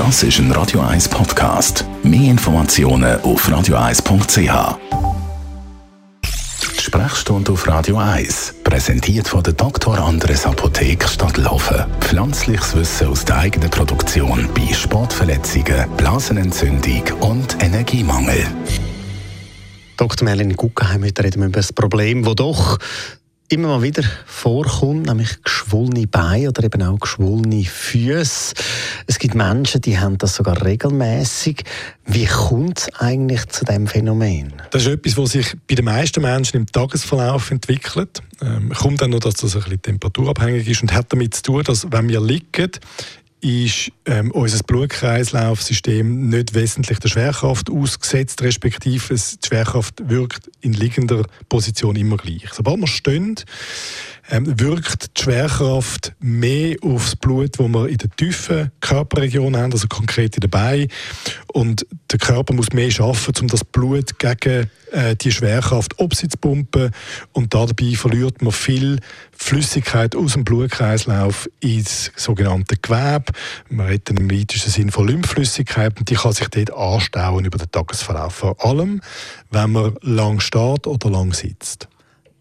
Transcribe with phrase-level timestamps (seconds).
[0.00, 1.84] Das ist ein Radio 1 Podcast.
[2.02, 4.78] Mehr Informationen auf radio1.ch.
[6.24, 9.98] Die Sprechstunde auf Radio 1, präsentiert von der Dr.
[9.98, 11.84] Andres Apotheke Stadtlaufen.
[12.00, 18.46] Pflanzliches Wissen aus der eigenen Produktion bei Sportverletzungen, Blasenentzündung und Energiemangel.
[19.98, 20.24] Dr.
[20.24, 22.78] Merlin Guggenheim, heute reden wir über das Problem, das doch
[23.50, 28.54] immer mal wieder vorkommt, nämlich geschwollene Beine oder eben auch geschwollene Füße.
[29.08, 31.64] Es gibt Menschen, die haben das sogar regelmäßig.
[32.06, 34.52] Wie kommt es eigentlich zu dem Phänomen?
[34.70, 38.22] Das ist etwas, was sich bei den meisten Menschen im Tagesverlauf entwickelt.
[38.40, 41.64] Ähm, kommt dann noch, dass das ein bisschen temperaturabhängig ist und hat damit zu tun,
[41.64, 42.70] dass wenn wir liegen,
[43.40, 51.24] ist ähm, unser Blutkreislaufsystem nicht wesentlich der Schwerkraft ausgesetzt, respektive die Schwerkraft wirkt in liegender
[51.48, 52.48] Position immer gleich.
[52.52, 53.36] Sobald wir stehen,
[54.30, 59.88] ähm, wirkt die Schwerkraft mehr aufs Blut, wo wir in der tiefen Körperregion haben, also
[59.88, 60.88] konkret in den Beinen.
[61.52, 66.90] Und der Körper muss mehr schaffen, um das Blut gegen äh, die Schwerkraft abzupumpen.
[67.32, 69.00] Und dabei verliert man viel
[69.32, 73.32] Flüssigkeit aus dem Blutkreislauf ins sogenannte Gewebe.
[73.68, 77.70] Man redet im weitesten Sinn von Lymphflüssigkeit und die kann sich dort anstauen über den
[77.70, 78.34] Tagesverlauf.
[78.34, 79.00] Vor allem,
[79.50, 81.89] wenn man lang steht oder lang sitzt.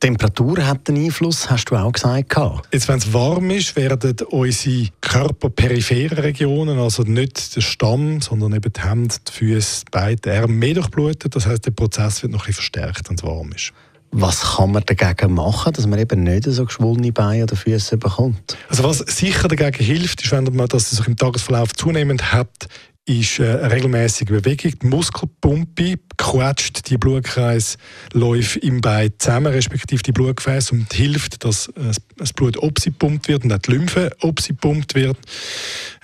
[0.00, 2.36] Temperatur hat einen Einfluss, hast du auch gesagt.
[2.72, 8.72] Jetzt, wenn es warm ist, werden unsere körperperipheren Regionen, also nicht der Stamm, sondern eben
[8.72, 11.34] die Hände, die Füße, die Beine, die Arme mehr durchblutet.
[11.34, 13.72] Das heißt, der Prozess wird noch ein bisschen verstärkt, wenn es warm ist.
[14.10, 18.56] Was kann man dagegen machen, dass man eben nicht so geschwollene Beine oder Füße bekommt?
[18.68, 22.68] Also was sicher dagegen hilft, ist, wenn man das sich im Tagesverlauf zunehmend hat,
[23.08, 24.72] ist äh, eine regelmäßige Bewegung.
[24.82, 31.92] Die Muskelpumpe quetscht die Blutkreisläufe im Bein zusammen, respektive die Blutgefäße und hilft, dass äh,
[32.16, 35.16] das Blut abgepumpt wird und auch die Lymphe abgepumpt wird.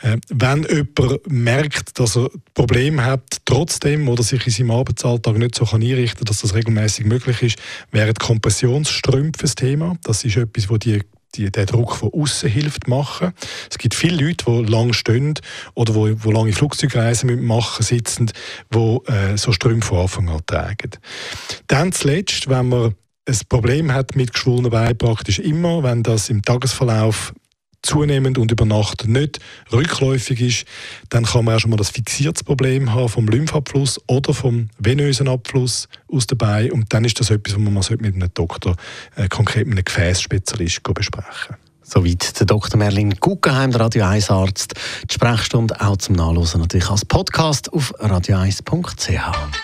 [0.03, 5.55] Äh, wenn jemand merkt, dass er Probleme hat, trotzdem oder sich in seinem Arbeitsalltag nicht
[5.55, 7.59] so einrichten kann, dass das regelmäßig möglich ist,
[7.91, 9.97] wären Kompressionsstrümpfe das Thema.
[10.05, 11.03] Das ist etwas, wo die
[11.37, 13.33] die, den Druck von außen hilft machen.
[13.71, 15.35] Es gibt viele Leute, die lang stehen
[15.75, 18.31] oder wo, wo lange Flugzeugreisen machen sitzen,
[18.73, 20.91] die äh, so Strümpfe von Anfang an tragen.
[21.67, 22.95] Dann zuletzt, wenn man
[23.27, 27.33] ein Problem hat mit geschwollenen Beinen, praktisch immer, wenn das im Tagesverlauf
[27.85, 29.41] zunehmend und über Nacht nicht
[29.73, 30.65] rückläufig ist,
[31.11, 35.29] dann kann man auch schon mal das fixiertes Problem haben vom Lymphabfluss oder vom venösen
[35.29, 36.73] Abfluss aus den Beinen.
[36.73, 38.77] Und dann ist das etwas, was man mit einem Doktor,
[39.17, 42.79] äh, konkret mit einem Gefäßspezialist besprechen Soweit der Dr.
[42.79, 44.75] Merlin Guggenheim, der Radio 1 Arzt.
[45.11, 49.64] Die Sprechstunde auch zum Nachlesen natürlich als Podcast auf radio1.ch.